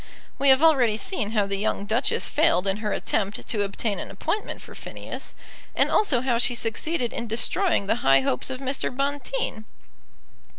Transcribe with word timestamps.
We 0.39 0.49
have 0.49 0.63
already 0.63 0.97
seen 0.97 1.33
how 1.33 1.45
the 1.45 1.59
young 1.59 1.85
Duchess 1.85 2.27
failed 2.27 2.65
in 2.65 2.77
her 2.77 2.91
attempt 2.91 3.45
to 3.47 3.61
obtain 3.61 3.99
an 3.99 4.09
appointment 4.09 4.59
for 4.59 4.73
Phineas, 4.73 5.35
and 5.75 5.91
also 5.91 6.21
how 6.21 6.39
she 6.39 6.55
succeeded 6.55 7.13
in 7.13 7.27
destroying 7.27 7.85
the 7.85 7.97
high 8.01 8.21
hopes 8.21 8.49
of 8.49 8.59
Mr. 8.59 8.89
Bonteen. 8.89 9.65